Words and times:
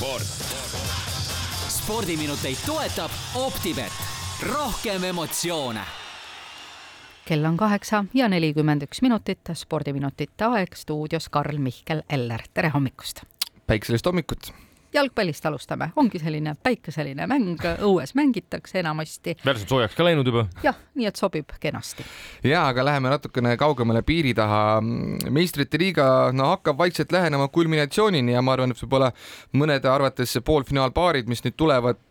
sport. 0.00 0.22
spordiminuteid 1.68 2.56
toetab 2.66 3.10
Optibet, 3.34 3.92
rohkem 4.52 5.04
emotsioone. 5.04 5.80
kell 7.24 7.44
on 7.44 7.56
kaheksa 7.56 8.04
ja 8.14 8.28
nelikümmend 8.28 8.82
üks 8.82 9.02
minutit, 9.02 9.52
spordiminutite 9.54 10.44
aeg 10.44 10.72
stuudios 10.74 11.28
Karl-Mihkel 11.28 12.02
Eller, 12.08 12.42
tere 12.54 12.72
hommikust! 12.72 13.22
päikselist 13.66 14.06
hommikut 14.06 14.52
jalgpallist 14.94 15.46
alustame, 15.46 15.90
ongi 15.96 16.18
selline 16.18 16.54
päikeseline 16.62 17.26
mäng, 17.30 17.62
õues 17.86 18.14
mängitakse 18.18 18.80
enamasti. 18.80 19.36
värsab 19.44 19.70
soojaks 19.70 19.96
ka 19.96 20.06
läinud 20.06 20.26
juba? 20.26 20.46
jah, 20.64 20.76
nii 20.98 21.08
et 21.10 21.20
sobib 21.20 21.54
kenasti. 21.60 22.04
ja, 22.44 22.66
aga 22.68 22.84
läheme 22.84 23.12
natukene 23.12 23.56
kaugemale 23.60 24.02
piiri 24.06 24.34
taha. 24.34 24.80
meistrite 25.30 25.78
liiga, 25.80 26.06
no 26.32 26.50
hakkab 26.54 26.78
vaikselt 26.78 27.12
lähenema 27.12 27.48
kulminatsioonini 27.48 28.34
ja 28.34 28.42
ma 28.42 28.56
arvan, 28.56 28.74
et 28.74 28.82
võib-olla 28.82 29.12
mõnede 29.56 29.90
arvates 29.90 30.38
poolfinaalpaarid, 30.44 31.28
mis 31.30 31.44
nüüd 31.44 31.58
tulevad, 31.58 32.02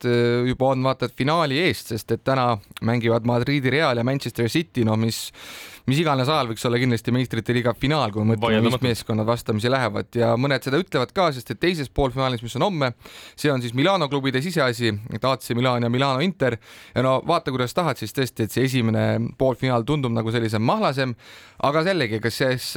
juba 0.47 0.71
on 0.73 0.83
vaata 0.83 1.09
et 1.09 1.17
finaali 1.17 1.59
eest, 1.65 1.93
sest 1.93 2.15
et 2.15 2.23
täna 2.23 2.53
mängivad 2.85 3.27
Madridi 3.27 3.69
Real 3.73 3.97
ja 3.97 4.07
Manchester 4.07 4.49
City, 4.49 4.85
no 4.87 4.95
mis 4.99 5.27
mis 5.89 5.99
iganes 6.03 6.29
ajal 6.29 6.51
võiks 6.51 6.65
olla 6.67 6.79
kindlasti 6.81 7.13
meistrite 7.15 7.55
liiga 7.55 7.73
finaal, 7.77 8.13
kui 8.13 8.25
me 8.25 8.35
mõtleme, 8.37 8.69
mis 8.69 8.83
meeskonnad 8.83 9.27
vastamisi 9.29 9.71
lähevad 9.71 10.13
ja 10.17 10.33
mõned 10.39 10.65
seda 10.65 10.79
ütlevad 10.81 11.13
ka, 11.15 11.29
sest 11.35 11.53
et 11.53 11.61
teises 11.61 11.89
poolfinaalis, 11.93 12.43
mis 12.45 12.55
on 12.59 12.67
homme, 12.69 12.93
see 13.35 13.51
on 13.51 13.63
siis 13.63 13.75
Milano 13.77 14.07
klubide 14.11 14.41
siseasi, 14.45 14.93
et 15.13 15.25
AC 15.25 15.51
Milan 15.57 15.83
ja 15.83 15.91
Milano 15.91 16.23
Inter. 16.23 16.57
Ja 16.95 17.03
no 17.05 17.19
vaata, 17.27 17.51
kuidas 17.53 17.75
tahad, 17.75 17.99
siis 17.99 18.15
tõesti, 18.15 18.45
et 18.45 18.55
see 18.55 18.67
esimene 18.69 19.33
poolfinaal 19.37 19.85
tundub 19.87 20.13
nagu 20.15 20.31
sellisem 20.33 20.63
mahlasem, 20.65 21.15
aga 21.65 21.83
jällegi, 21.87 22.21
kas 22.23 22.39
siis, 22.39 22.69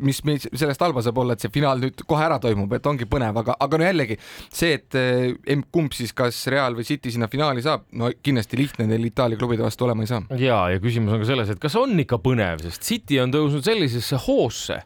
mis 0.00 0.22
sellest 0.48 0.82
halba 0.82 1.02
saab 1.04 1.20
olla, 1.22 1.36
et 1.36 1.44
see 1.44 1.52
finaal 1.52 1.82
nüüd 1.82 2.04
kohe 2.08 2.24
ära 2.24 2.38
toimub, 2.42 2.72
et 2.76 2.86
ongi 2.88 3.08
põnev, 3.10 3.36
aga, 3.42 3.56
aga 3.60 3.80
no 3.80 3.88
jällegi 3.88 4.18
see, 4.22 4.76
et 4.78 4.98
eh, 4.98 5.64
kumb 5.74 5.94
siis, 5.96 6.14
kas 6.16 6.38
Real 6.52 6.76
või 6.78 6.86
City 6.88 7.12
sinna 7.14 7.28
finaali 7.32 7.64
saab, 7.64 7.86
no 7.98 8.10
kindlasti 8.22 8.60
lihtne 8.60 8.88
neil 8.90 9.08
Itaalia 9.08 9.40
klubide 9.40 9.64
vastu 9.66 9.86
olema 9.88 10.06
ei 10.06 10.12
saa. 10.12 10.22
ja, 10.38 10.60
ja 10.72 10.82
küsimus 10.82 11.16
on 11.16 11.22
ka 11.22 11.30
selles, 11.32 11.52
et 11.52 11.62
kas 11.62 11.76
on 11.80 11.96
ikka 12.04 12.20
põnev, 12.22 12.62
sest 12.66 12.86
City 12.86 13.20
on 13.22 13.34
tõusnud 13.34 13.66
sellisesse 13.66 14.20
hoosse 14.26 14.82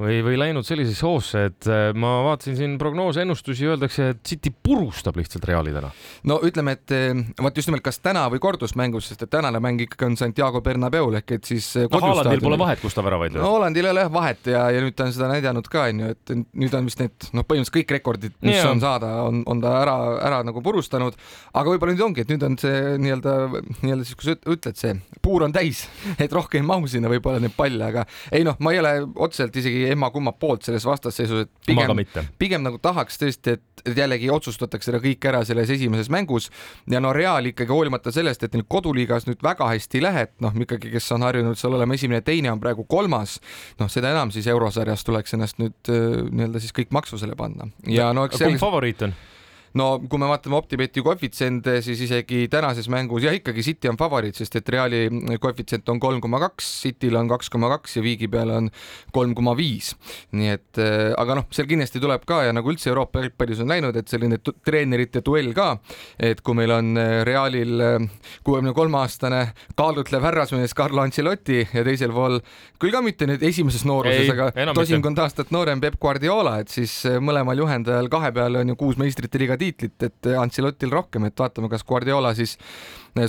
või, 0.00 0.18
või 0.26 0.38
läinud 0.38 0.66
sellisesse 0.66 1.06
hoosse, 1.06 1.44
et 1.50 1.68
äh, 1.70 1.88
ma 1.94 2.16
vaatasin 2.26 2.56
siin 2.58 2.74
prognoose, 2.80 3.22
ennustusi, 3.22 3.66
öeldakse, 3.70 4.08
et 4.14 4.22
City 4.26 4.50
purustab 4.50 5.18
lihtsalt 5.20 5.46
Reali 5.46 5.74
täna. 5.74 5.90
no 6.30 6.40
ütleme, 6.46 6.74
et 6.74 6.94
äh, 6.94 7.20
vot 7.42 7.56
just 7.56 7.70
nimelt, 7.70 7.84
kas 7.86 8.00
täna 8.02 8.24
või 8.32 8.42
kordusmängus, 8.42 9.12
sest 9.12 9.22
et 9.26 9.30
tänane 9.30 9.60
mäng 9.62 9.84
ikkagi 9.84 10.08
on 10.08 10.18
Santiago 10.18 10.62
Bernabeul 10.64 11.20
ehk 11.20 11.36
et 11.38 11.50
siis 11.50 11.68
äh, 11.78 11.86
no 11.90 12.00
Haalandil 12.02 12.42
pole 12.42 12.58
vahet, 12.58 12.82
kus 12.82 12.96
ta 12.96 13.04
väravaid 13.06 13.36
lööb. 13.36 13.44
no 13.44 13.52
Haalandil 13.54 13.88
ei 13.88 13.94
ole 13.94 14.06
jah 14.06 14.12
vahet 14.14 14.50
ja, 14.50 14.64
ja 14.74 14.82
nüüd 14.82 14.98
ta 14.98 15.06
on 15.06 15.14
seda 15.14 15.30
näidanud 15.30 15.70
ka 15.70 15.86
onju, 15.92 16.10
et 16.16 16.34
nüüd 16.34 16.74
on 16.74 16.90
vist 16.90 17.02
need 17.02 17.30
noh, 17.30 17.46
põhimõtteliselt 17.46 17.78
kõik 17.78 17.96
rekordid, 17.98 18.36
mis 18.42 18.58
yeah. 18.58 18.72
on 18.72 18.82
saada, 18.82 19.12
on, 19.28 19.44
on 19.50 19.62
ta 19.62 19.76
ära, 19.84 19.96
ära 20.26 20.42
nagu 20.46 20.62
purustanud. 20.64 21.14
aga 21.52 21.70
võib-olla 21.70 21.94
nüüd 21.94 22.06
ongi, 22.08 22.26
et 22.26 22.34
nüüd 22.34 22.42
on 22.48 22.58
see 22.58 22.98
nii-öelda, 22.98 23.36
nii-öelda 23.84 24.08
siis, 24.08 24.18
kui 24.18 24.32
sa 24.32 24.36
ütled, 24.42 24.80
see 24.80 24.98
puur 25.22 25.46
on 25.46 25.54
täis, 25.54 25.86
et 26.22 26.34
rohkem 26.34 26.64
ei 26.64 26.66
mahu 26.66 26.90
sinna 26.90 27.12
võib-olla 27.12 27.38
neid 27.42 27.54
palle, 27.54 27.92
aga 27.94 28.06
ei 28.34 28.42
noh, 28.46 28.58
ma 28.58 28.74
ei 28.74 28.82
ole 28.82 28.96
otseselt 29.14 29.62
isegi 29.62 29.83
emma-kumma 29.92 30.32
poolt 30.40 30.64
selles 30.66 30.86
vastasseisus, 30.86 31.44
et 31.46 31.50
pigem, 31.66 32.02
pigem 32.40 32.64
nagu 32.64 32.78
tahaks 32.82 33.18
tõesti, 33.20 33.56
et, 33.58 33.84
jällegi 33.96 34.30
otsustatakse 34.32 34.90
seda 34.90 35.00
kõik 35.02 35.26
ära 35.28 35.42
selles 35.44 35.70
esimeses 35.74 36.08
mängus. 36.12 36.48
Ja 36.90 37.02
no 37.04 37.12
Real 37.12 37.44
ikkagi 37.50 37.72
hoolimata 37.74 38.12
sellest, 38.14 38.46
et 38.46 38.56
neil 38.56 38.64
koduliigas 38.68 39.28
nüüd 39.28 39.42
väga 39.44 39.68
hästi 39.72 40.00
ei 40.00 40.06
lähe, 40.06 40.24
et 40.28 40.34
noh, 40.44 40.56
ikkagi, 40.64 40.92
kes 40.94 41.10
on 41.16 41.26
harjunud 41.26 41.60
seal 41.60 41.76
olema 41.76 41.98
esimene, 41.98 42.22
teine 42.24 42.52
on 42.52 42.62
praegu 42.62 42.86
kolmas, 42.88 43.36
noh, 43.80 43.90
seda 43.92 44.14
enam 44.14 44.32
siis 44.34 44.48
eurosarjas 44.50 45.04
tuleks 45.04 45.36
ennast 45.36 45.60
nüüd 45.62 45.92
äh, 45.92 46.24
nii-öelda 46.30 46.64
siis 46.64 46.74
kõik 46.76 46.94
maksusele 46.94 47.36
panna. 47.38 47.68
Ja 47.90 48.12
no 48.16 48.28
eks 48.28 48.42
kumb 48.42 48.62
favoriit 48.62 49.04
on? 49.08 49.16
No 49.78 49.86
kui 50.08 50.20
me 50.22 50.28
vaatame 50.30 50.56
Optibeti 50.58 51.02
koefitsiente, 51.02 51.80
siis 51.82 52.00
isegi 52.06 52.46
tänases 52.50 52.86
mängus 52.92 53.24
jah, 53.26 53.34
ikkagi 53.34 53.64
City 53.66 53.90
on 53.90 53.98
favoriit, 53.98 54.36
sest 54.38 54.54
et 54.60 54.68
Reali 54.70 55.06
koefitsient 55.42 55.88
on 55.90 56.00
kolm 56.02 56.20
koma 56.22 56.38
kaks, 56.42 56.68
Cityl 56.84 57.18
on 57.18 57.30
kaks 57.30 57.50
koma 57.50 57.70
kaks 57.72 57.98
ja 57.98 58.04
viigi 58.04 58.28
peal 58.30 58.52
on 58.54 58.70
kolm 59.14 59.34
koma 59.34 59.56
viis. 59.58 59.94
nii 60.34 60.50
et 60.52 60.80
äh, 60.82 61.10
aga 61.18 61.40
noh, 61.40 61.48
seal 61.54 61.66
kindlasti 61.70 62.02
tuleb 62.02 62.22
ka 62.28 62.44
ja 62.46 62.54
nagu 62.54 62.70
üldse 62.70 62.90
Euroopa 62.92 63.24
jalgpallis 63.24 63.62
on 63.64 63.74
läinud, 63.74 63.96
et 63.98 64.10
selline 64.10 64.38
treenerite 64.38 65.24
duell 65.26 65.50
ka, 65.56 65.72
et 66.18 66.42
kui 66.44 66.58
meil 66.58 66.74
on 66.74 66.94
äh, 67.00 67.16
Realil 67.26 67.82
äh, 67.82 68.06
kuuekümne 68.46 68.74
kolme 68.76 69.00
aastane 69.02 69.42
kaalutlev 69.78 70.22
härrasmees 70.28 70.74
Carlo 70.76 71.02
Ancelotti 71.02 71.64
ja 71.64 71.84
teisel 71.86 72.14
pool 72.14 72.38
küll 72.78 72.94
ka 72.94 73.02
mitte 73.02 73.26
nüüd 73.26 73.42
esimeses 73.42 73.82
nooruses, 73.88 74.30
aga 74.30 74.70
tosinkond 74.76 75.18
aastat 75.24 75.50
noorem 75.54 75.82
Peep 75.82 75.98
Guardiola, 76.02 76.60
et 76.62 76.70
siis 76.70 76.94
mõlemal 77.22 77.58
juhendajal 77.58 78.10
kahe 78.12 78.30
peale 78.34 78.62
on 78.62 78.74
ju 78.74 78.78
kuus 78.78 78.98
meistrite 79.00 79.40
liiga 79.40 79.58
tiitlit, 79.58 79.63
et 80.08 80.30
Ancelottil 80.38 80.92
rohkem, 80.92 81.24
et 81.28 81.40
vaatame, 81.40 81.70
kas 81.72 81.84
Guardiola 81.86 82.34
siis 82.36 82.58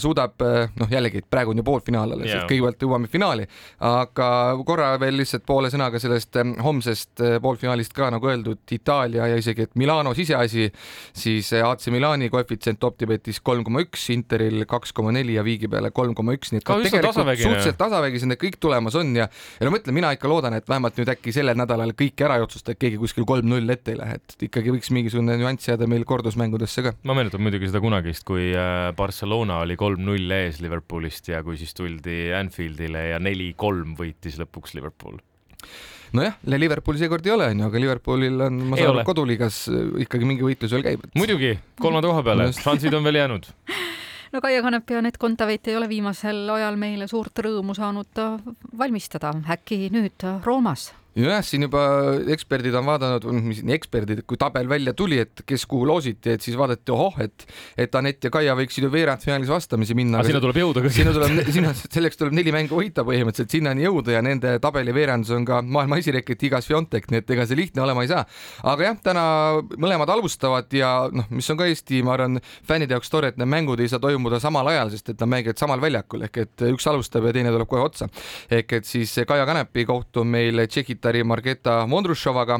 suudab, 0.01 0.41
äh, 0.43 0.71
noh, 0.79 0.89
jällegi 0.91 1.21
praegu 1.29 1.53
on 1.53 1.61
ju 1.61 1.65
poolfinaal 1.65 2.15
alles 2.15 2.29
yeah., 2.29 2.43
kõigepealt 2.49 2.81
jõuame 2.83 3.09
finaali, 3.11 3.45
aga 3.85 4.27
korra 4.67 4.89
veel 5.01 5.17
lihtsalt 5.21 5.45
poole 5.47 5.71
sõnaga 5.73 6.01
sellest 6.01 6.39
äh, 6.41 6.51
homsest 6.65 7.23
poolfinaalist 7.41 7.95
ka 7.95 8.09
nagu 8.13 8.29
öeldud, 8.29 8.63
Itaalia 8.75 9.29
ja 9.31 9.39
isegi, 9.39 9.69
et 9.69 9.77
Milano 9.79 10.11
siseasi, 10.17 10.67
siis 11.15 11.51
AC 11.55 11.87
Milani 11.93 12.29
koefitsient 12.33 12.83
Optibetis 12.83 13.39
kolm 13.45 13.63
koma 13.63 13.85
üks, 13.85 14.09
Interil 14.15 14.65
kaks 14.69 14.91
koma 14.95 15.13
neli 15.15 15.37
ja 15.37 15.45
viigi 15.45 15.69
peale 15.71 15.93
kolm 15.95 16.15
koma 16.17 16.35
üks, 16.35 16.51
nii 16.51 16.61
et 16.61 16.67
ka 16.67 16.77
tegelikult 16.83 17.39
suhteliselt 17.39 17.79
tasavägisi 17.79 18.29
need 18.29 18.41
kõik 18.41 18.59
tulemas 18.61 18.97
on 18.99 19.15
ja, 19.15 19.29
ja 19.29 19.67
no 19.67 19.71
ma 19.71 19.79
ütlen, 19.79 19.95
mina 19.95 20.11
ikka 20.15 20.29
loodan, 20.31 20.57
et 20.59 20.67
vähemalt 20.69 20.99
nüüd 20.99 21.13
äkki 21.15 21.33
sellel 21.35 21.57
nädalal 21.59 21.95
kõik 21.95 22.25
ära 22.25 22.39
ei 22.39 22.45
otsusta, 22.45 22.75
et 22.75 22.81
keegi 22.81 22.99
kuskil 22.99 23.27
kolm-null 23.27 23.71
ette 23.71 23.95
ei 23.95 24.01
lähe, 24.01 24.19
et 24.19 24.47
ikkagi 24.49 24.73
võiks 24.75 24.91
mingisugune 24.95 25.37
nüanss 25.39 25.71
jääda 25.71 25.87
meil 25.89 26.03
kord 26.03 26.25
kordusmängudesse 26.25 26.83
ka. 26.85 26.93
ma 27.03 27.15
meenutan 27.17 27.43
muidugi 27.43 27.69
seda 27.69 27.81
kunagist, 27.83 28.25
kui 28.27 28.49
äh, 28.55 28.89
Barcelona 28.97 29.59
oli 29.63 29.74
kolm-null 29.79 30.31
ees 30.37 30.61
Liverpoolist 30.63 31.29
ja 31.31 31.41
kui 31.45 31.57
siis 31.59 31.75
tuldi 31.77 32.29
Anfieldile 32.35 33.09
ja 33.11 33.19
neli-kolm 33.21 33.95
võitis 33.99 34.39
lõpuks 34.41 34.75
Liverpool. 34.77 35.19
Nojah, 36.15 36.37
Liverpooli 36.47 37.01
seekord 37.01 37.25
ei 37.27 37.33
ole, 37.33 37.49
onju, 37.51 37.67
aga 37.67 37.81
Liverpoolil 37.81 38.45
on, 38.47 38.59
ma 38.71 38.79
saan 38.79 38.93
aru, 38.93 39.05
koduliigas 39.07 39.61
äh, 39.71 39.87
ikkagi 40.05 40.27
mingi 40.29 40.45
võitlus 40.45 40.75
veel 40.75 40.85
käib. 40.85 41.07
muidugi, 41.17 41.55
kolmanda 41.81 42.11
koha 42.11 42.23
peale, 42.27 42.49
šansid 42.55 42.95
on 42.95 43.07
veel 43.07 43.21
jäänud. 43.23 43.51
No 44.33 44.41
Kaia 44.43 44.59
Kanep 44.59 44.89
ja 44.91 44.97
Anett 44.99 45.15
Kontaveit 45.21 45.67
ei 45.69 45.77
ole 45.77 45.87
viimasel 45.87 46.49
ajal 46.57 46.75
meile 46.75 47.05
suurt 47.07 47.39
rõõmu 47.39 47.71
saanud 47.77 48.19
valmistada, 48.75 49.31
äkki 49.53 49.85
nüüd 49.93 50.25
Roomas 50.43 50.89
jah, 51.15 51.43
siin 51.45 51.63
juba 51.63 51.81
eksperdid 52.33 52.75
on 52.75 52.87
vaadanud, 52.89 53.25
mis 53.45 53.61
eksperdid, 53.77 54.23
kui 54.27 54.39
tabel 54.39 54.67
välja 54.67 54.93
tuli, 54.97 55.21
et 55.23 55.43
kes 55.47 55.63
kuhu 55.69 55.87
loositi, 55.87 56.33
et 56.35 56.43
siis 56.43 56.57
vaadati, 56.59 56.91
ohoh, 56.91 57.15
et, 57.23 57.45
et 57.79 57.95
Anett 57.95 58.27
ja 58.27 58.31
Kaia 58.33 58.55
võiksid 58.57 58.83
ju 58.83 58.91
veerandfinaalis 58.91 59.51
vastamisi 59.51 59.95
minna. 59.95 60.19
aga 60.19 60.29
sinna 60.29 60.41
tuleb 60.43 60.59
jõuda 60.59 60.83
ka. 60.83 60.91
sinna 60.91 61.13
tuleb, 61.15 61.39
sinna, 61.55 61.71
selleks 61.77 62.19
tuleb 62.19 62.35
neli 62.35 62.51
mängu 62.55 62.79
võita 62.79 63.05
põhimõtteliselt, 63.07 63.55
sinnani 63.55 63.85
jõuda 63.85 64.17
ja 64.17 64.23
nende 64.25 64.57
tabeli 64.63 64.95
veerandus 64.95 65.31
on 65.35 65.47
ka 65.47 65.61
maailma 65.63 66.01
esireket 66.01 66.43
igas 66.49 66.67
Fiontek, 66.67 67.07
nii 67.11 67.23
et 67.23 67.33
ega 67.37 67.47
see 67.47 67.59
lihtne 67.61 67.85
olema 67.85 68.03
ei 68.03 68.11
saa. 68.11 68.25
aga 68.67 68.89
jah, 68.89 68.99
täna 69.05 69.25
mõlemad 69.79 70.11
alustavad 70.17 70.71
ja 70.75 70.91
noh, 71.15 71.31
mis 71.31 71.47
on 71.53 71.61
ka 71.61 71.69
Eesti, 71.71 72.01
ma 72.05 72.15
arvan, 72.17 72.41
fännide 72.67 72.97
jaoks 72.97 73.13
tore, 73.13 73.31
et 73.31 73.39
need 73.39 73.49
mängud 73.51 73.79
ei 73.79 73.91
saa 73.91 74.03
toimuda 74.03 74.41
samal 74.43 74.67
ajal, 74.73 74.91
sest 74.91 75.13
et 75.15 75.23
nad 75.23 75.31
mängivad 75.31 75.63
samal 75.63 75.79
väljakul 75.81 76.27
ehk 76.27 76.41
et 76.43 76.67
üks 76.73 76.91
alustab 76.91 77.29
ja 77.29 77.33
teine 77.35 77.55
tuleb 77.55 77.71
kohe 77.71 77.87
otsa. 77.87 78.09
ehk 78.51 78.79
et 78.81 78.89
siis 78.89 79.15
Kaia 79.27 79.47
Kanepi 79.47 79.87
kohtub 79.87 80.27
meil 80.27 80.65
Tšehhit 80.67 81.04
Tari 81.05 81.21
Margeta 81.27 81.83
Mondrušovaga 81.89 82.59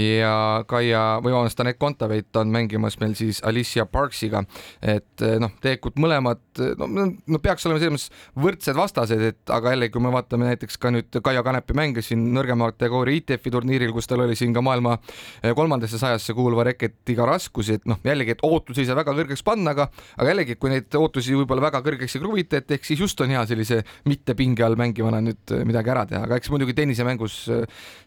ja 0.00 0.64
Kaia 0.68 1.02
või 1.22 1.34
vabandust, 1.34 1.60
Anett 1.60 1.78
Kontaveit 1.78 2.36
on 2.40 2.50
mängimas 2.54 2.96
meil 3.00 3.14
siis 3.18 3.40
Alicia 3.46 3.84
Parksiga, 3.86 4.42
et 4.82 5.22
eh, 5.22 5.36
noh, 5.42 5.52
tegelikult 5.62 5.98
mõlemad 6.00 6.40
no, 6.80 7.06
no 7.06 7.40
peaks 7.42 7.66
olema 7.68 7.82
selles 7.82 7.94
mõttes 7.94 8.42
võrdsed 8.44 8.78
vastased, 8.78 9.22
et 9.28 9.52
aga 9.54 9.74
jällegi, 9.74 9.94
kui 9.94 10.04
me 10.04 10.12
vaatame 10.14 10.48
näiteks 10.50 10.80
ka 10.80 10.92
nüüd 10.94 11.20
Kaia 11.24 11.44
Kanepi 11.46 11.76
mänge 11.76 12.04
siin 12.04 12.24
nõrgema 12.34 12.70
kategooria 12.72 13.20
ITF-i 13.20 13.52
turniiril, 13.54 13.92
kus 13.94 14.08
tal 14.10 14.24
oli 14.24 14.36
siin 14.38 14.54
ka 14.56 14.64
maailma 14.64 14.96
eh, 14.98 15.52
kolmandasse 15.54 16.00
sajasse 16.00 16.34
kuuluva 16.36 16.66
reketiga 16.70 17.28
raskusi, 17.28 17.78
et 17.78 17.88
noh, 17.90 18.00
jällegi, 18.06 18.34
et 18.34 18.44
ootusi 18.46 18.82
ei 18.82 18.90
saa 18.90 18.98
väga 18.98 19.14
kõrgeks 19.14 19.44
panna, 19.46 19.76
aga 19.76 19.88
aga 20.18 20.30
jällegi, 20.32 20.58
kui 20.58 20.72
neid 20.72 20.98
ootusi 20.98 21.36
võib-olla 21.38 21.68
väga 21.68 21.82
kõrgeks 21.84 22.16
ei 22.16 22.24
kruvita, 22.24 22.62
et 22.62 22.76
ehk 22.78 22.88
siis 22.88 23.04
just 23.04 23.20
on 23.22 23.32
hea 23.34 23.44
sellise 23.48 23.82
mitte 24.10 24.34
pinge 24.38 24.64
all 24.66 24.78
mängivana 24.80 25.20
nüüd 25.24 25.54
midagi 25.68 25.94
ära 25.94 26.04
teha, 26.08 26.24
aga 26.26 26.40
eks 26.40 26.50
muidugi 26.52 26.74
tennisemängus 26.76 27.38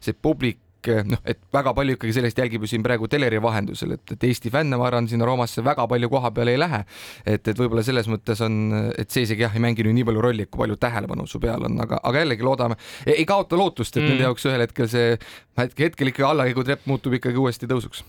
see 0.03 0.13
publik 0.13 0.61
noh, 1.07 1.19
et 1.27 1.39
väga 1.53 1.73
palju 1.75 1.95
ikkagi 1.97 2.13
sellest 2.15 2.37
jälgib 2.39 2.63
ju 2.63 2.69
siin 2.71 2.83
praegu 2.85 3.09
teleri 3.11 3.39
vahendusel, 3.43 3.95
et, 3.97 4.13
et 4.13 4.25
Eesti 4.29 4.51
fänne, 4.53 4.77
ma 4.79 4.87
arvan, 4.87 5.07
sinna 5.09 5.27
Roomasse 5.27 5.63
väga 5.65 5.87
palju 5.89 6.09
koha 6.13 6.31
peale 6.35 6.53
ei 6.55 6.61
lähe. 6.61 6.83
et, 7.25 7.47
et 7.47 7.59
võib-olla 7.59 7.83
selles 7.83 8.07
mõttes 8.11 8.41
on, 8.45 8.57
et 8.95 9.11
see 9.11 9.25
isegi 9.27 9.43
jah, 9.43 9.55
ei 9.55 9.63
mängi 9.63 9.85
nüüd 9.85 9.99
nii 9.99 10.07
palju 10.07 10.23
rolli, 10.23 10.47
kui 10.47 10.63
palju 10.63 10.77
tähelepanu 10.79 11.27
su 11.27 11.41
peal 11.43 11.67
on, 11.67 11.79
aga, 11.83 11.99
aga 12.03 12.23
jällegi 12.23 12.47
loodame, 12.47 12.77
ei 13.09 13.25
kaota 13.27 13.59
lootust, 13.59 13.97
et 13.97 14.03
mm. 14.03 14.13
nende 14.13 14.27
jaoks 14.29 14.47
ühel 14.47 14.63
hetkel 14.63 14.91
see 14.91 15.15
hetkel 15.57 16.13
ikka 16.13 16.29
allakäigutrepp 16.29 16.87
muutub 16.89 17.17
ikkagi 17.17 17.41
uuesti 17.41 17.69
tõusuks 17.69 18.05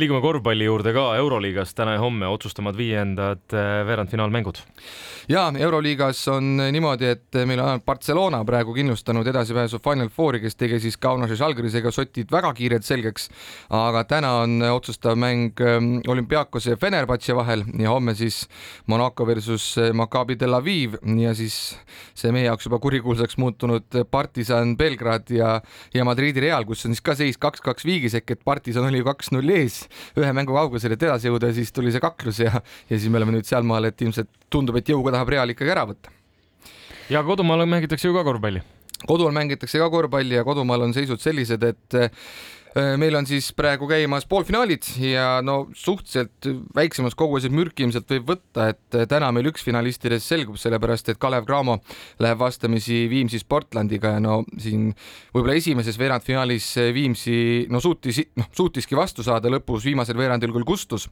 liigume 0.00 0.20
korvpalli 0.24 0.64
juurde 0.64 0.94
ka, 0.96 1.02
Euroliigas 1.20 1.74
täna 1.76 1.92
ja 1.96 2.00
homme 2.00 2.28
otsustavad 2.30 2.76
viiendad 2.76 3.52
äh, 3.52 3.82
veerandfinaalmängud. 3.86 4.60
ja 5.28 5.52
Euroliigas 5.58 6.28
on 6.28 6.56
niimoodi, 6.72 7.06
et 7.06 7.36
meil 7.46 7.60
on 7.60 7.82
Barcelona 7.86 8.40
praegu 8.44 8.72
kindlustanud 8.74 9.26
edasipääsu 9.26 9.78
Final 9.84 10.08
Fouri, 10.08 10.40
kes 10.40 10.56
tegi 10.56 10.80
siis 10.80 10.96
Kaunas 10.96 11.30
ja 11.30 11.36
Žalgirisega 11.36 11.90
sotid 11.90 12.32
väga 12.32 12.52
kiirelt 12.54 12.84
selgeks. 12.84 13.28
aga 13.70 14.04
täna 14.04 14.32
on 14.40 14.62
otsustav 14.62 15.16
mäng 15.16 15.60
ähm, 15.60 16.00
olümpiaakose 16.08 16.70
ja 16.70 16.76
Fenerbahce 16.76 17.36
vahel 17.36 17.64
ja 17.78 17.90
homme 17.90 18.14
siis 18.14 18.48
Monaco 18.86 19.26
versus 19.26 19.78
äh, 19.78 19.92
Maccabi 19.92 20.36
Tel 20.36 20.54
Aviv 20.54 20.94
ja 21.20 21.34
siis 21.34 21.76
see 22.14 22.32
meie 22.32 22.44
jaoks 22.44 22.66
juba 22.66 22.78
kurikuulsaks 22.78 23.36
muutunud 23.36 24.00
Partisan 24.10 24.76
Belgrad 24.76 25.30
ja, 25.30 25.60
ja 25.94 26.04
Madridi 26.04 26.40
Real, 26.40 26.64
kus 26.64 26.86
on 26.86 26.96
siis 26.96 27.04
ka 27.04 27.14
seis 27.14 27.38
kaks-kaks 27.38 27.84
viigis 27.84 28.14
ehk 28.14 28.30
et 28.30 28.44
Partisan 28.44 28.88
oli 28.88 29.04
ju 29.04 29.04
kaks-null 29.04 29.56
ees 29.60 29.84
ühe 30.18 30.32
mängu 30.36 30.56
kaugusel, 30.56 30.96
et 30.96 31.02
edasi 31.08 31.30
jõuda 31.30 31.50
ja 31.50 31.58
siis 31.60 31.72
tuli 31.76 31.92
see 31.94 32.02
kaklus 32.02 32.42
ja, 32.44 32.52
ja 32.60 32.98
siis 32.98 33.08
me 33.10 33.20
oleme 33.20 33.36
nüüd 33.36 33.48
sealmaal, 33.48 33.90
et 33.90 34.04
ilmselt 34.04 34.30
tundub, 34.50 34.80
et 34.80 34.88
jõuga 34.92 35.14
tahab 35.16 35.32
Real 35.34 35.54
ikkagi 35.54 35.74
ära 35.74 35.86
võtta. 35.88 36.12
ja 37.10 37.24
kodumaal 37.26 37.66
mängitakse 37.66 38.08
ju 38.08 38.16
ka 38.16 38.24
korvpalli. 38.26 38.62
kodumaal 39.06 39.36
mängitakse 39.42 39.82
ka 39.82 39.90
korvpalli 39.90 40.40
ja 40.40 40.44
kodumaal 40.44 40.88
on 40.88 40.96
seisud 40.96 41.20
sellised, 41.20 41.62
et 41.62 42.00
meil 42.74 43.16
on 43.18 43.26
siis 43.26 43.50
praegu 43.56 43.88
käimas 43.90 44.26
poolfinaalid 44.30 44.86
ja 45.02 45.40
no 45.42 45.68
suhteliselt 45.74 46.46
väiksemas 46.76 47.16
koguses 47.18 47.50
mürki 47.50 47.82
ilmselt 47.82 48.10
võib 48.14 48.28
võtta, 48.30 48.68
et 48.70 48.98
äh, 48.98 49.06
täna 49.10 49.30
meil 49.34 49.50
üks 49.50 49.64
finalistidest 49.66 50.28
selgub, 50.30 50.58
sellepärast 50.60 51.10
et 51.10 51.18
Kalev 51.18 51.48
Cramo 51.48 51.80
läheb 52.22 52.38
vastamisi 52.38 53.02
Viimsi 53.10 53.40
Sportlandiga 53.42 54.14
ja 54.16 54.20
no 54.22 54.42
siin 54.58 54.92
võib-olla 55.34 55.58
esimeses 55.58 55.98
veerandfinaalis 55.98 56.68
Viimsi 56.94 57.40
no 57.70 57.82
suutis, 57.82 58.22
noh 58.38 58.50
suutiski 58.54 58.98
vastu 58.98 59.26
saada, 59.26 59.50
lõpus 59.50 59.88
viimasel 59.88 60.18
veerandil 60.20 60.54
küll 60.54 60.68
kustus 60.68 61.08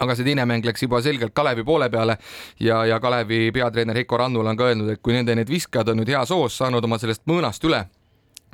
aga 0.00 0.16
see 0.16 0.26
teine 0.28 0.44
mäng 0.48 0.64
läks 0.64 0.84
juba 0.84 1.00
selgelt 1.04 1.34
Kalevi 1.36 1.64
poole 1.64 1.88
peale 1.92 2.18
ja, 2.60 2.84
ja 2.88 3.00
Kalevi 3.00 3.50
peatreener 3.52 3.96
Heiko 3.96 4.20
Rannul 4.20 4.52
on 4.52 4.60
ka 4.60 4.70
öelnud, 4.70 4.92
et 4.92 5.02
kui 5.02 5.16
nende 5.16 5.36
need 5.36 5.50
viskajad 5.52 5.92
on 5.92 6.02
nüüd 6.02 6.12
heas 6.12 6.32
hoos 6.32 6.56
saanud 6.60 6.84
oma 6.84 7.00
sellest 7.00 7.24
mõõnast 7.28 7.64
üle 7.68 7.84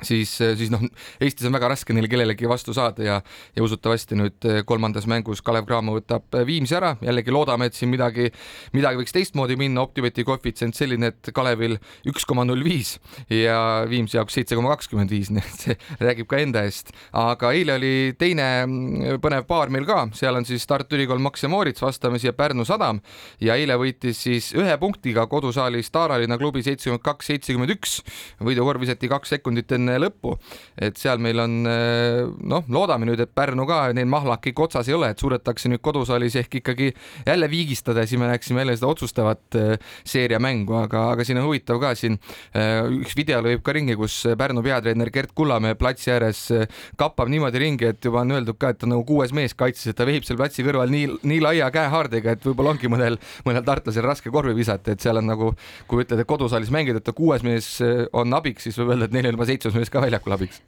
siis, 0.05 0.31
siis 0.39 0.71
noh, 0.71 0.83
Eestis 1.21 1.47
on 1.47 1.55
väga 1.55 1.69
raske 1.73 1.93
neil 1.95 2.07
kellelegi 2.11 2.47
vastu 2.49 2.73
saada 2.75 3.03
ja, 3.03 3.17
ja 3.55 3.63
usutavasti 3.63 4.17
nüüd 4.19 4.47
eh, 4.47 4.61
kolmandas 4.67 5.07
mängus 5.09 5.43
Kalev 5.45 5.67
Cramo 5.67 5.95
võtab 5.97 6.37
eh, 6.37 6.45
Viimsi 6.47 6.75
ära, 6.77 6.93
jällegi 7.03 7.33
loodame, 7.33 7.69
et 7.69 7.77
siin 7.77 7.91
midagi, 7.91 8.29
midagi 8.75 9.01
võiks 9.01 9.15
teistmoodi 9.15 9.57
minna, 9.59 9.83
Optibeti 9.83 10.25
koefitsient 10.27 10.77
selline, 10.77 11.11
et 11.11 11.31
Kalevil 11.35 11.77
üks 12.09 12.27
koma 12.29 12.45
null 12.47 12.63
viis 12.65 12.95
ja 13.33 13.85
Viimsi 13.89 14.17
jaoks 14.19 14.39
seitse 14.39 14.57
koma 14.59 14.71
kakskümmend 14.75 15.11
viis, 15.13 15.31
nii 15.33 15.43
et 15.43 15.65
see 15.65 15.77
räägib 15.99 16.29
ka 16.31 16.39
enda 16.41 16.63
eest. 16.67 16.93
aga 17.17 17.53
eile 17.55 17.75
oli 17.79 17.93
teine 18.19 18.47
mm, 18.65 19.19
põnev 19.23 19.47
paar 19.49 19.73
meil 19.73 19.87
ka, 19.89 20.05
seal 20.17 20.39
on 20.39 20.47
siis 20.47 20.67
Tartu 20.69 20.97
Ülikool 20.97 21.21
Max 21.23 21.43
ja 21.43 21.51
Moorits 21.51 21.83
vastamisi 21.83 22.29
ja 22.29 22.35
Pärnu 22.37 22.65
Sadam 22.67 23.01
ja 23.43 23.57
eile 23.59 23.77
võitis 23.79 24.23
siis 24.25 24.51
ühe 24.57 24.77
punktiga 24.81 25.25
kodusaalis 25.29 25.91
Taaralinna 25.91 26.39
klubi 26.39 26.63
seitsekümmend 26.65 27.03
kaks, 27.03 27.31
seitsekümmend 27.31 27.75
üks. 27.75 27.99
võidukorv 28.43 28.83
visati 28.85 29.09
kaks 29.11 29.35
sekundit 29.35 29.71
enne 29.75 29.88
enne 29.89 30.05
lõppu. 30.05 30.37
et 30.77 30.97
seal 30.97 31.19
meil 31.19 31.39
on 31.43 31.59
noh, 31.63 32.63
loodame 32.69 33.09
nüüd, 33.09 33.19
et 33.23 33.31
Pärnu 33.35 33.65
ka 33.67 33.81
neil 33.95 34.07
mahlak 34.09 34.47
ikka 34.51 34.67
otsas 34.67 34.89
ei 34.89 34.95
ole, 34.95 35.11
et 35.13 35.21
suudetakse 35.21 35.69
nüüd 35.71 35.81
kodusaalis 35.83 36.35
ehk 36.39 36.59
ikkagi 36.61 36.91
jälle 37.27 37.49
viigistada 37.49 38.03
ja 38.03 38.09
siis 38.09 38.19
me 38.19 38.27
näeksime 38.29 38.61
jälle 38.63 38.75
seda 38.77 38.87
otsustavat 38.87 39.55
äh, 39.55 39.77
seeria 40.05 40.39
mängu, 40.39 40.75
aga, 40.79 41.09
aga 41.13 41.25
siin 41.25 41.39
on 41.41 41.47
huvitav 41.47 41.79
ka 41.81 41.93
siin 41.97 42.17
äh, 42.55 42.85
üks 43.01 43.15
video 43.17 43.41
lööb 43.45 43.63
ka 43.65 43.73
ringi, 43.75 43.95
kus 43.99 44.21
Pärnu 44.37 44.63
peatreener 44.65 45.11
Gert 45.13 45.33
Kullamäe 45.35 45.77
platsi 45.79 46.13
ääres 46.13 46.45
äh, 46.55 46.67
kappab 46.99 47.31
niimoodi 47.31 47.61
ringi, 47.61 47.89
et 47.93 48.05
juba 48.05 48.23
on 48.23 48.35
öeldud 48.37 48.59
ka, 48.59 48.73
et 48.73 48.81
ta 48.81 48.87
on 48.87 48.95
nagu 48.95 49.05
kuues 49.07 49.33
mees 49.35 49.55
kaitses, 49.57 49.91
et 49.91 49.99
ta 49.99 50.07
vehib 50.09 50.27
seal 50.27 50.39
platsi 50.39 50.65
kõrval 50.65 50.91
nii, 50.93 51.19
nii 51.29 51.41
laia 51.43 51.69
käehaardega, 51.73 52.35
et 52.37 52.47
võib-olla 52.49 52.75
ongi 52.75 52.91
mõnel, 52.91 53.19
mõnel 53.47 53.65
tartlasel 53.67 54.05
raske 54.05 54.33
korvi 54.33 54.55
visata, 54.57 54.93
et 54.93 55.03
seal 55.03 55.21
on 55.21 55.29
nagu, 55.29 55.53
kui 55.89 56.03
ütled, 56.05 56.23
et 56.23 56.29
kodusaalis 56.29 56.71
mängida, 56.73 57.01
et 57.01 57.07
ta 57.07 57.15
kuues 57.15 57.45
mees 57.45 57.71
on 58.13 58.33
abiks, 58.35 58.67
siis 58.67 58.77
võib 58.79 58.93
öelda, 58.93 59.09
et 59.09 59.15
neil 59.15 59.29
on 59.29 59.37
juba 59.37 59.49
seitsmes 59.49 59.75
mees 59.79 59.91
ka 59.93 60.03
väljakul 60.03 60.35
abiks. 60.35 60.61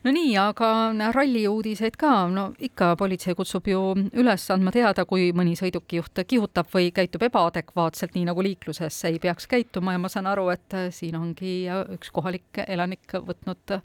No 0.00 0.12
nii, 0.16 0.30
aga 0.40 0.68
ralli 1.12 1.42
uudiseid 1.44 1.98
ka, 2.00 2.10
no 2.32 2.46
ikka 2.64 2.94
politsei 2.96 3.34
kutsub 3.36 3.66
ju 3.68 3.80
üles 4.16 4.46
andma 4.54 4.72
teada, 4.72 5.04
kui 5.04 5.26
mõni 5.36 5.52
sõidukijuht 5.60 6.22
kihutab 6.24 6.70
või 6.72 6.88
käitub 6.96 7.26
ebaadekvaatselt, 7.28 8.16
nii 8.16 8.24
nagu 8.30 8.40
liikluses 8.46 8.96
ei 9.10 9.20
peaks 9.20 9.44
käituma. 9.50 9.92
Ja 9.92 10.00
ma 10.00 10.08
saan 10.08 10.30
aru, 10.30 10.48
et 10.54 10.78
siin 10.96 11.18
ongi 11.20 11.68
üks 11.98 12.08
kohalik 12.16 12.62
elanik 12.64 13.12
võtnud 13.12 13.76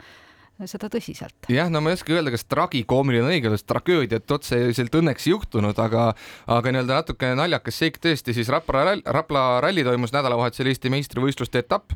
seda 0.63 0.87
tõsiselt. 0.87 1.35
jah, 1.51 1.67
no 1.71 1.81
ma 1.83 1.91
ei 1.91 1.97
oska 1.97 2.13
öelda, 2.15 2.31
kas 2.31 2.45
tragikoomiline 2.47 3.25
on 3.25 3.33
õige, 3.33 3.51
sest 3.51 3.67
tragöödiat 3.67 4.31
otseselt 4.31 4.93
õnneks 4.95 5.27
ei 5.27 5.33
juhtunud, 5.33 5.75
aga, 5.83 6.05
aga 6.47 6.71
nii-öelda 6.71 6.99
natukene 7.01 7.35
naljakas 7.41 7.79
seik 7.81 7.99
tõesti, 8.03 8.31
siis 8.37 8.47
Rapla 8.53 8.95
Rapla 9.03 9.43
ralli 9.65 9.83
toimus 9.83 10.13
nädalavahetusel 10.15 10.69
Eesti 10.71 10.91
meistrivõistluste 10.93 11.59
etapp 11.59 11.91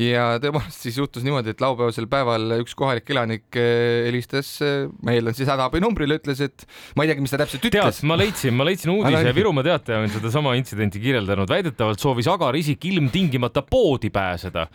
ja 0.00 0.34
tõepoolest 0.42 0.84
siis 0.84 0.98
juhtus 1.00 1.24
niimoodi, 1.24 1.54
et 1.54 1.64
laupäevasel 1.64 2.08
päeval 2.12 2.58
üks 2.58 2.76
kohalik 2.76 3.08
elanik 3.14 3.56
eh, 3.56 4.04
helistas, 4.10 4.52
eh, 4.60 4.84
ma 5.00 5.16
eeldan 5.16 5.38
siis 5.38 5.48
hädaabinumbrile, 5.48 6.20
ütles, 6.20 6.44
et 6.44 6.66
ma 6.98 7.06
ei 7.06 7.12
teagi, 7.12 7.24
mis 7.24 7.32
ta 7.32 7.40
täpselt 7.40 7.64
ütles. 7.70 8.02
ma 8.04 8.20
leidsin, 8.20 8.52
ma 8.58 8.68
leidsin 8.68 8.92
uudise, 8.92 9.32
Virumaa 9.34 9.64
Teataja 9.64 10.02
on 10.04 10.12
sedasama 10.12 10.54
intsidenti 10.60 11.00
kirjeldanud, 11.00 11.48
väidetavalt 11.48 12.04
soovis 12.04 12.28
agar 12.28 12.60
isik 12.60 12.84
ilmtingimata 12.92 13.64
poodi 13.64 14.12
pääseda, 14.12 14.68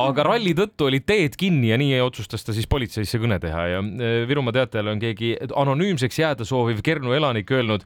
aga 0.00 0.28
ralli 0.32 0.56
tõttu 0.56 0.88
olid 0.88 1.04
teed 1.04 1.36
kinni 1.40 1.74
ja 1.74 1.78
nii 1.80 2.00
otsustas 2.00 2.46
ta 2.46 2.56
siis 2.56 2.69
politseisse 2.70 3.20
kõne 3.20 3.40
teha 3.42 3.66
ja 3.74 3.82
e, 3.82 4.12
Virumaa 4.30 4.54
Teatajale 4.56 4.94
on 4.94 5.02
keegi 5.02 5.34
anonüümseks 5.48 6.20
jääda 6.22 6.46
sooviv 6.48 6.82
Kernu 6.86 7.14
elanik 7.16 7.50
öelnud, 7.52 7.84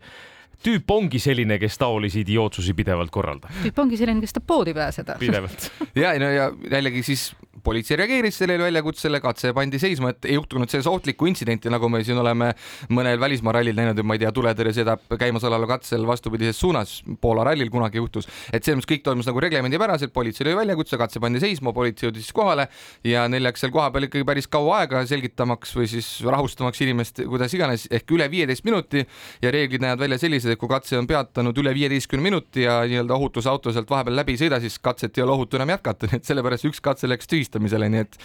tüüp 0.65 0.91
ongi 0.95 1.21
selline, 1.23 1.59
kes 1.63 1.79
taolisi 1.81 2.23
idiootsusi 2.25 2.75
pidevalt 2.75 3.13
korraldab. 3.15 3.51
tüüp 3.65 3.81
ongi 3.85 4.01
selline, 4.01 4.23
kes 4.25 4.37
tahab 4.39 4.47
poodi 4.47 4.77
pääseda. 4.77 5.19
pidevalt 5.21 5.71
ja, 6.03 6.15
no 6.21 6.31
ja 6.31 6.51
jällegi 6.71 7.03
siis 7.07 7.33
politsei 7.65 7.97
reageeris 7.97 8.37
sellele 8.39 8.67
väljakutsele, 8.67 9.21
katse 9.25 9.53
pandi 9.57 9.79
seisma, 9.81 10.11
et 10.13 10.27
ei 10.29 10.37
juhtunud 10.37 10.69
selles 10.71 10.87
ohtlikku 10.91 11.29
intsidenti, 11.31 11.71
nagu 11.73 11.89
me 11.89 12.03
siin 12.05 12.19
oleme 12.21 12.51
mõnel 12.93 13.17
välismaa 13.21 13.55
rallil 13.57 13.77
näinud, 13.79 14.03
ma 14.05 14.17
ei 14.17 14.21
tea, 14.21 14.33
tuletõrjesõidab 14.37 15.17
käimasoleval 15.21 15.67
katsel 15.71 16.05
vastupidises 16.09 16.61
suunas, 16.61 16.99
Poola 17.21 17.47
rallil 17.49 17.71
kunagi 17.73 18.01
juhtus, 18.01 18.29
et 18.53 18.65
selles 18.65 18.81
mõttes 18.81 18.91
kõik 18.91 19.05
toimus 19.07 19.29
nagu 19.31 19.41
reglemendipäraselt, 19.41 20.13
politsei 20.13 20.51
lõi 20.51 20.59
väljakutse, 20.61 20.99
katse 21.01 21.23
pandi 21.25 21.41
seisma, 21.43 21.73
politsei 21.77 22.09
jõudis 22.09 22.29
siis 22.29 22.37
kohale 22.37 22.69
ja 23.07 23.25
neil 23.33 23.47
läks 23.49 23.65
seal 23.65 23.73
kohapeal 23.75 24.09
ikkagi 24.09 24.27
päris 24.29 24.51
kaua 24.51 24.83
aega 24.83 25.05
selgitamaks 25.09 25.73
või 25.79 25.89
siis 25.91 26.11
rahustamaks 26.27 26.85
inimest, 26.85 27.23
kuidas 27.31 27.57
iganes, 27.57 27.87
ehk 27.89 28.13
üle 28.17 28.29
viieteist 28.33 28.67
minuti 28.69 29.07
ja 29.43 29.55
reeglid 29.55 29.85
näevad 29.85 30.05
välja 30.05 30.21
sellised, 30.21 30.44
kui 30.61 30.69
katse 30.71 30.99
on 30.99 31.09
peatanud 31.09 31.59
üle 31.63 31.75
viieteistkümne 31.77 32.29
minuti 32.29 32.67
ja 32.67 32.81
nii-öelda 32.89 33.17
ohutusauto 33.17 33.73
sealt 33.73 33.91
vahepeal 33.91 34.21
läbi 34.23 34.37
ei 34.37 34.45
sõida, 34.45 34.61
siis 34.63 34.79
katset 34.83 35.17
ei 35.19 35.25
ole 35.25 35.37
ohutu 35.39 35.61
enam 35.61 35.75
jätkata, 35.77 36.07
nii 36.11 36.21
et 36.21 36.29
sellepärast 36.29 36.69
üks 36.69 36.83
katse 36.85 37.11
läks 37.11 37.31
tühist 37.31 37.45
tühistamisele, 37.45 37.89
nii 37.93 38.03
et 38.05 38.19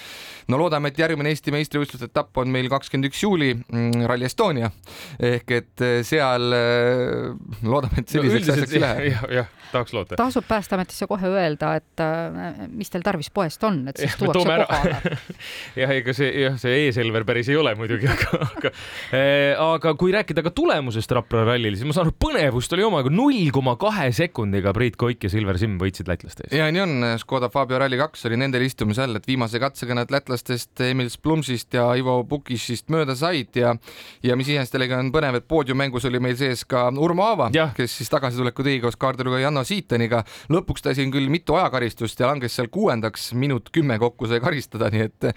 no 0.50 0.60
loodame, 0.60 0.92
et 0.92 1.00
järgmine 1.00 1.32
Eesti 1.34 1.54
meistrivõistluste 1.54 2.10
etapp 2.10 2.38
on 2.42 2.50
meil 2.52 2.70
kakskümmend 2.72 3.10
üks 3.10 3.22
juuli 3.24 3.52
mm, 3.56 4.06
Rally 4.10 4.28
Estonia 4.30 4.72
ehk 5.20 5.54
et 5.58 5.84
eh, 5.86 6.00
seal 6.08 6.56
eh, 6.56 7.30
loodame, 7.68 8.02
et 8.04 8.14
selliseks 8.14 8.48
no, 8.48 8.56
asjaks 8.56 8.76
ei 8.76 8.84
lähe. 8.84 9.10
jah, 9.12 9.26
jah, 9.40 9.52
tahaks 9.74 9.96
loota. 9.96 10.20
tasub 10.20 10.48
Päästeametisse 10.50 11.08
kohe 11.10 11.30
öelda, 11.30 11.76
et 11.80 12.04
äh, 12.04 12.64
mis 12.74 12.90
teil 12.90 13.06
tarvis 13.06 13.30
poest 13.34 13.64
on, 13.68 13.84
et 13.92 14.00
siis 14.02 14.16
tuuakse 14.20 14.46
kohale 14.46 15.18
jah, 15.82 15.96
ega 16.00 16.16
see 16.16 16.32
jah, 16.46 16.58
see 16.62 16.88
e-Selver 16.88 17.28
päris 17.28 17.52
ei 17.52 17.60
ole 17.60 17.76
muidugi, 17.80 18.10
aga, 18.10 18.44
aga 18.50 18.74
äh, 19.14 19.54
aga 19.60 19.94
kui 20.00 20.16
rääkida 20.16 20.46
ka 20.46 20.54
tulemusest 20.56 21.18
Rapla 21.20 21.46
rallil, 21.52 21.78
siis 21.78 21.90
ma 21.90 21.98
saan 21.98 22.09
aru, 22.10 22.16
põnevust 22.18 22.74
oli 22.74 22.84
omajagu 22.86 23.12
null 23.14 23.50
koma 23.54 23.76
kahe 23.80 24.10
sekundiga 24.16 24.72
Priit 24.76 24.98
Koik 25.00 25.24
ja 25.26 25.30
Silver 25.32 25.58
Simm 25.60 25.78
võitsid 25.82 26.10
lätlaste 26.10 26.46
ees. 26.46 26.56
ja 26.58 26.70
nii 26.72 26.82
on, 26.82 27.06
Škoda 27.22 27.50
Fabio 27.54 27.80
Rally2 27.80 28.28
oli 28.30 28.40
nendel 28.40 28.66
istumise 28.66 29.04
all, 29.04 29.18
et 29.20 29.28
viimase 29.28 29.60
katsega 29.62 29.98
nad 29.98 30.12
lätlastest 30.12 30.82
Emil 30.86 31.10
Splumsist 31.10 31.74
ja 31.74 31.88
Ivo 32.00 32.22
Pukišist 32.30 32.90
mööda 32.94 33.16
said 33.20 33.56
ja 33.58 33.76
ja 34.24 34.38
mis 34.40 34.50
iseenesest 34.50 34.98
on 34.98 35.12
põnev, 35.14 35.40
et 35.40 35.48
poodiummängus 35.50 36.08
oli 36.10 36.22
meil 36.24 36.38
sees 36.40 36.66
ka 36.70 36.88
Urmo 36.98 37.26
Aava, 37.28 37.50
kes 37.78 38.00
siis 38.02 38.12
tagasituleku 38.12 38.66
tõi 38.66 38.80
koos 38.84 38.98
kaardilugeja 39.00 39.48
Janno 39.48 39.64
Siiteniga. 39.68 40.24
lõpuks 40.50 40.84
ta 40.86 40.94
siin 40.96 41.12
küll 41.14 41.30
mitu 41.30 41.58
ajakaristust 41.60 42.20
ja 42.20 42.32
langes 42.32 42.56
seal 42.56 42.70
kuuendaks, 42.74 43.34
minut 43.34 43.70
kümme 43.76 44.00
kokku 44.00 44.28
sai 44.30 44.42
karistada, 44.44 44.90
nii 44.94 45.06
et 45.06 45.30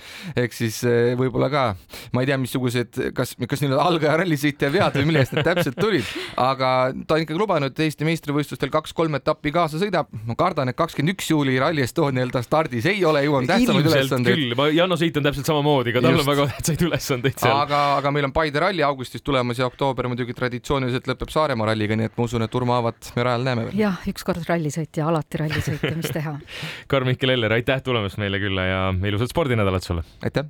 eks 0.47 0.63
siis 0.65 0.83
eh, 0.89 1.13
võib-olla 1.19 1.51
ka, 1.53 1.65
ma 2.13 2.23
ei 2.23 2.31
tea, 2.31 2.39
missugused, 2.41 3.01
kas, 3.17 3.37
kas 3.49 3.65
nii-öelda 3.65 3.83
algaja 3.83 4.17
rallisõitja 4.23 4.73
vead 4.73 4.99
või 5.01 5.11
millest 5.11 5.37
need 5.37 5.47
täpselt 5.47 5.79
tulid, 5.81 6.09
aga 6.41 6.62
ta 7.07 7.17
on 7.17 7.25
ikkagi 7.25 7.39
lubanud, 7.41 7.73
et 7.73 7.83
Eesti 7.87 8.07
meistrivõistlustel 8.07 8.71
kaks-kolm 8.73 9.19
etappi 9.19 9.53
kaasa 9.55 9.81
sõidab. 9.81 10.11
ma 10.27 10.37
kardan, 10.39 10.71
et 10.73 10.79
kakskümmend 10.79 11.15
üks 11.17 11.31
juuli 11.31 11.59
Rally 11.61 11.85
Estonial 11.85 12.33
ta 12.35 12.43
stardis 12.45 12.87
ei 12.91 13.05
ole 13.05 13.25
jõudnud 13.27 13.51
tähtsamaid 13.51 13.89
ülesandeid. 13.91 14.63
Janno 14.77 14.99
Siit 15.01 15.17
on 15.21 15.27
täpselt 15.27 15.49
samamoodi, 15.49 15.95
ka 15.97 16.03
tal 16.05 16.21
on 16.21 16.27
väga 16.27 16.49
tähtsaid 16.55 16.87
ülesandeid 16.89 17.39
seal. 17.39 17.57
aga, 17.65 17.83
aga 17.99 18.15
meil 18.15 18.29
on 18.29 18.35
Paide 18.37 18.63
ralli 18.63 18.85
augustis 18.87 19.25
tulemas 19.25 19.61
ja 19.61 19.69
oktoober 19.69 20.09
muidugi 20.13 20.35
traditsiooniliselt 20.39 21.11
lõpeb 21.13 21.33
Saaremaa 21.33 21.73
ralliga, 21.73 21.99
nii 21.99 22.11
et 22.11 22.19
ma 22.19 22.29
usun, 22.29 22.47
et 22.47 22.59
Urmo 22.59 22.77
Aavat 22.79 23.13
me 23.17 23.27
rajal 23.29 23.47
näeme 23.49 23.69
veel. 23.69 23.79
jah, 23.85 24.03
ükskord 24.13 24.45
rallisõitja, 24.49 25.07
alati 25.09 25.43
rallisõitja, 25.45 25.95
mis 25.99 26.13
teha. 26.15 26.37
Karl-Mihkel 26.93 27.37
Eller, 27.37 27.59
aitäh 27.59 27.83
tulemast 27.85 28.21
meile 28.23 28.41
külla 28.43 28.69
ja 28.69 28.83
ilusat 29.09 29.35
spordinädalat 29.35 29.87
sulle! 29.87 30.07
aitäh! 30.23 30.49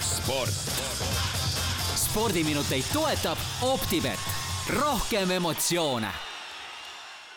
sport 0.00 0.79
spordiminuteid 2.10 2.84
toetab 2.92 3.38
Optibet, 3.62 4.18
rohkem 4.66 5.30
emotsioone 5.30 6.29